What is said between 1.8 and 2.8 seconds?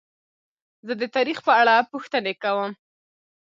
پوښتنې کوم.